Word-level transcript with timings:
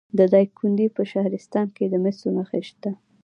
د 0.17 0.19
دایکنډي 0.33 0.87
په 0.95 1.01
شهرستان 1.11 1.67
کې 1.75 1.85
د 1.87 1.93
مسو 2.03 2.27
نښې 2.35 2.61
شته. 2.69 2.91